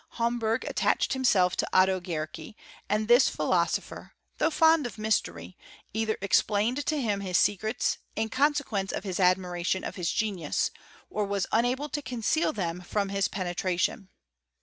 [0.17, 2.55] Homberg attached himself to Otto Guericke,
[2.89, 5.55] and this philosopher, though fond of mystery,
[5.93, 10.71] either explained to him his secrets, in consequence of his admiration of his genius,
[11.11, 12.51] or was unable to conceal.
[12.51, 14.09] them from his penetration.